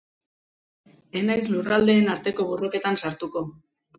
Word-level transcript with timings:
Ez 1.19 1.23
naiz 1.25 1.43
lurraldeen 1.51 2.09
arteko 2.15 2.47
borroketan 2.53 3.01
sartuko. 3.03 3.45